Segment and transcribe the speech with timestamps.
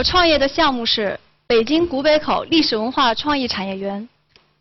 [0.00, 4.08] 我创业的项目是北京古北口历史文化创意产业园。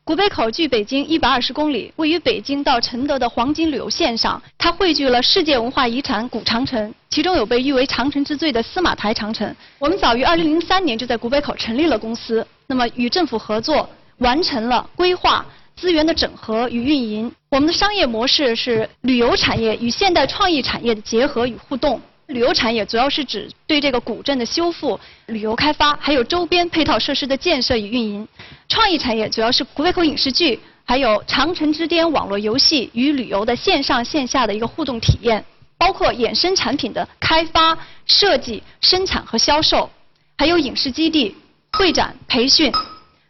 [0.03, 4.41] 古北口距北京一百二十公里，位于北京到承德的黄金旅游线上。
[4.57, 9.55] 它汇聚了世界文化遗产古长城，其中有被誉为长城之最的司马台长城。
[9.79, 15.45] 我们早于二零零三年就在古北口成立了公司，那么与政府合作，完成了规划、
[15.77, 17.31] 资源的整合与运营。
[17.49, 22.01] 我们的商业模式是旅游产业与现代创意产业的结合与互动。
[22.29, 28.23] 旅游产业主要是指对这个古镇的修复、旅游开发，还有周边配套设施的建设与运营；
[28.67, 35.43] 创意产业主要是古北口影视剧，还有长城之巅网络游戏与旅游的线上线下的一个互动体验，
[35.75, 39.89] 包括衍生产品的开发、设计、生产和销售，
[40.37, 41.35] 还有影视基地、
[41.73, 42.71] 会展、培训、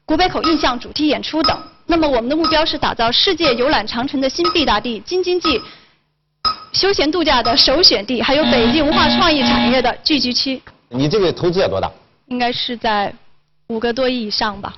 [0.04, 1.57] 古北口印象主题演出等。
[1.85, 5.62] 那么我们的目标是打造世界游览长城的新必达地、京津冀。
[6.72, 10.62] 休闲度假的首选地，还有北京文化创意产业的聚集区。
[10.90, 11.91] 你这个投资要多大？
[12.27, 13.13] 应该是在
[13.68, 14.76] 五个多亿以上吧。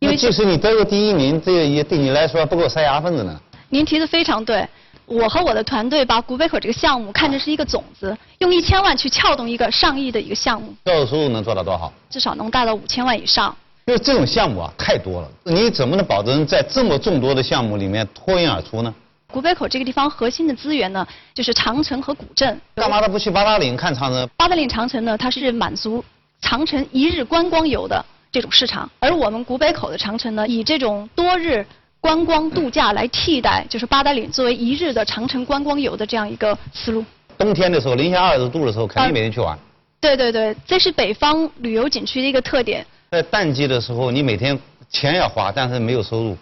[0.00, 3.40] 因为即使你得个第一名，这个也对你来说不够塞牙缝子呢。
[3.70, 4.68] 您提的非常对，
[5.06, 10.74] 我和我的团队把古北口这个项目看成是一个种子，用一千万去撬动一个上亿的一个项目。
[10.84, 11.90] 销售收入能做到多少？
[12.10, 13.56] 至少能达到五千万以上。
[13.86, 18.94] 因为这种项目啊太多了，你怎么能保证在这么众多的项目里面脱颖而出呢？
[19.32, 22.58] 古北口这个地方核心的资源呢，就是长城和古镇。
[22.76, 24.28] 干嘛他不去八达岭看长城？
[24.36, 26.02] 八达岭长城呢，它是满足
[26.40, 31.66] 长城一日观光游的这种市场，而我们古北口的长城呢，以这种多日
[32.00, 37.04] 观光度假来替代，就是八达岭作为一日的长城观光游的这样一个思路。
[37.36, 39.58] 冬天的时候，零下二十度的时候，肯定没人去玩。
[40.00, 42.86] 对对对，这是北方旅游景区的一个特点。
[43.10, 46.36] 在淡季的时候，你每天钱要花，但是没有收入。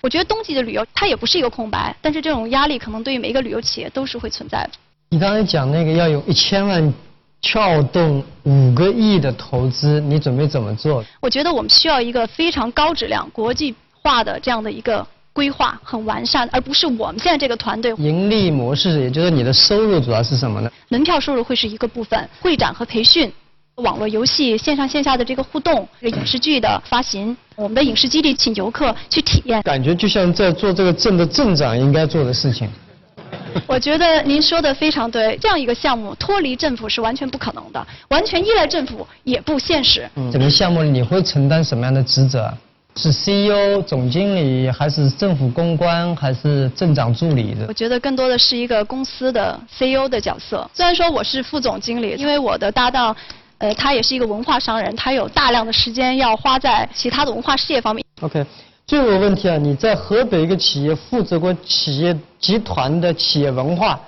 [0.00, 4.70] 我觉得冬季的旅游它也不是一个空白，但是这种压力可能对于每一个旅游企业都是会存在的。
[5.10, 6.92] 你刚才讲那个要有一千万
[7.40, 11.04] 撬动五个亿的投资，你准备怎么做？
[11.20, 17.94] 我觉得我们需要一个非常高质量、国际化的这样的一个规划，很完善，而不是我们现在这个团队。
[17.98, 20.70] 盈利模式，也就是你的收入主要是什么呢？
[20.88, 23.32] 门票收入会是一个部分，会展和培训。
[23.76, 32.70] 网络游戏线上线下的这个互动，这个影视剧的发行，我们的影视基地请游客去体验，感觉就像在做这个镇的镇长应该做的事情。
[33.66, 40.08] 我觉得您说的非常对，这样一个项目脱离政府是完全不可能的，完全依赖政府也不现实。
[40.30, 42.48] 整个项目你会承担什么样的职责？
[42.94, 47.64] 是 CEO、总经理，还是政府公关，还是镇长助理的？
[47.66, 50.68] 我觉得更多的是一个公司的 CEO 的角色。
[50.72, 53.16] 虽然说我是副总经理，因为我的搭档。
[53.58, 58.04] 呃，他也是一个文化商人，他有大量的时间要花在其他的文化事业方面。
[58.20, 58.44] OK，
[58.86, 63.98] 最后一个问题啊，你在河北一个企业负责过企业集团的企业文化。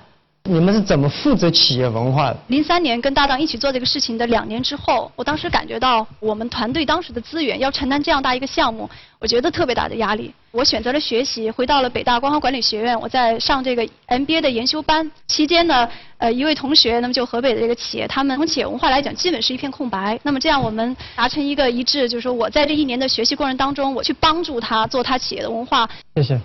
[0.51, 2.37] 你们是怎么负责企业文化的？
[2.49, 8.91] 零三年跟搭档一起做这个事情的两年之后，我当时感觉到我们团队当时的资源要承担这样大一个项目，
[9.21, 10.35] 我觉得特别大的压力。
[10.51, 20.19] 我选择了学习，回到了北大光华管理学院，我在上这个 MBA 的研修班期间呢，呃，一位同学，那么就河北的这个企业，他们从企业文化来讲，基本是一片空白。
[20.25, 25.89] 那么这样我们达成一个一致，就是说我在这一年的学习过程当中，我去帮助他做他企业的文化。
[26.17, 26.41] 谢谢。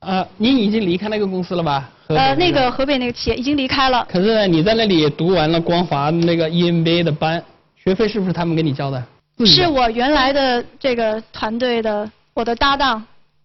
[0.00, 1.90] 呃，您已经离开那个公司了吧？
[2.08, 4.06] 呃，那个河北那个企业已经离开了。
[4.10, 7.42] 可是呢，你在那里读完了光华那个 EMBA 的班，
[7.76, 9.02] 学费是不是他们给你交的？
[9.44, 13.02] 是我原来的这个团队的我的搭档。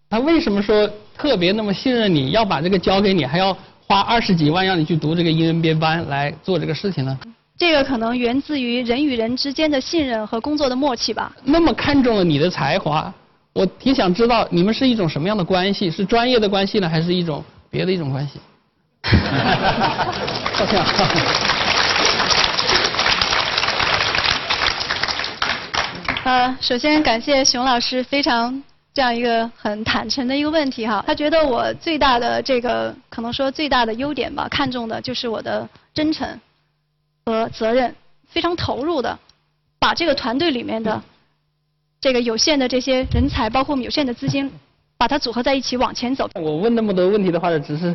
[0.08, 3.56] 他为什么说特别那么信任你，要把这个交给你，还要
[3.86, 7.18] 花二十几万让你去读这个 EMBA 班来做这个事情呢？
[7.58, 11.34] 这个可能源自于人与人之间的信任和工作的默契吧。
[11.44, 13.12] 那么看重了你的才华。
[13.56, 15.90] 我挺想知道你们是一种什么样的关系？
[15.90, 18.38] 是专业的关系呢，还是一种别的一种关系？
[20.58, 20.84] 抱歉。
[26.24, 28.62] 呃，首先感谢熊老师非常
[28.92, 31.02] 这样一个很坦诚的一个问题哈。
[31.06, 36.28] 他觉得我最大的这个可能说最大的优点吧，看重的就是我的真诚
[37.24, 37.94] 和责任，
[38.28, 39.18] 非常投入的
[39.78, 41.02] 把这个团队里面的。
[42.06, 44.48] 这个有限的这些人才，包括我们有限的资金，
[44.96, 46.30] 把它组合在一起往前走。
[46.34, 47.92] 我问那么多问题的话呢，只是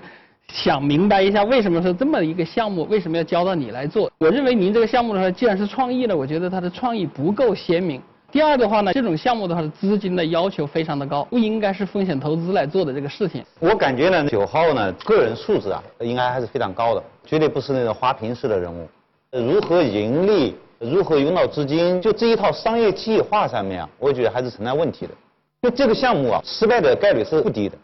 [0.49, 4.11] 想明白一下，为什么是这么一个项目，为什么要交到你来做？
[4.17, 8.01] 我认为您这个项目的话，既然是创意呢，我觉得它的创意不够鲜明。
[8.33, 13.41] 第二的话呢，这种项目的话，资金的要求非常的高，不应该是风险投资来做的这个事情。
[13.61, 18.85] 我感觉呢，九号呢，个人素质啊，应该还是非常高的，绝对不是那种花瓶式的人物。
[19.31, 20.53] 如何盈利？
[20.81, 22.01] 如何用到资金？
[22.01, 25.13] 就这一套商业计划上面啊，我觉得还是存在问题的。
[25.61, 27.77] 就这个项目啊，失败的概率是不低的。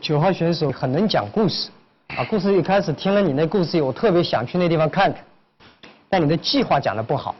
[0.00, 1.70] 九号选手很能讲故事，
[2.08, 5.22] 啊，故事一开始听了你那故事，我特别想去那地方看看。
[6.10, 7.32] 但你的计划讲的不好，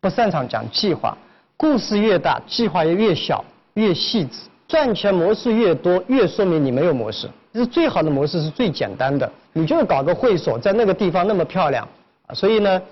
[0.00, 1.16] 不擅长讲计划。
[1.56, 3.44] 故事越大，计划也越小，
[3.74, 4.40] 越细致。
[4.66, 7.28] 赚钱模式越多，越说明你没有模式。
[7.52, 11.86] 其实最好的模式是最简单的，你就搞个会所，在那个地方那么漂亮。
[12.26, 12.82] 啊，所以呢，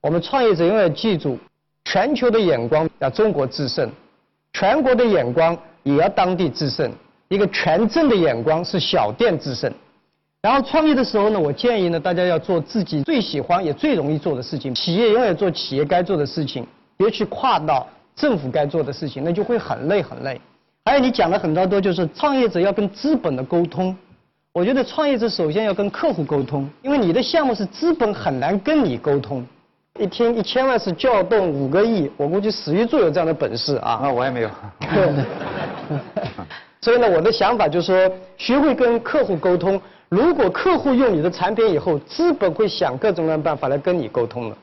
[0.00, 1.38] 我们创业者永远记住，
[1.84, 3.90] 全球的眼光要中国制胜，
[4.52, 6.92] 全国的眼光也要当地制胜。
[7.28, 9.72] 一个全镇的眼光是小店制胜。
[10.42, 14.72] 然后创业的时候呢，我建议呢，大家要做自己最喜欢也最容易做的事情。
[14.72, 16.64] 企业永远做企业该做的事情，
[16.96, 17.84] 别去跨到
[18.14, 20.40] 政府该做的事情，那就会很累很累。
[20.84, 23.96] 还有你讲了很多多，就是创业者要跟资本的沟通。
[24.52, 29.44] 我觉得创业者首先要跟客户沟通，因为你的项目是资本很难跟你沟通。
[29.98, 34.00] 一天一千万是调动五个亿，我估计史玉柱有这样的本事啊。
[34.02, 34.50] 啊，我也没有。
[36.80, 39.80] 所以呢，我的想法就是说，学会跟客户沟通。
[40.08, 44.56] 如果客户用你的产品以后，资本会想各种各样的办法来跟你沟通了。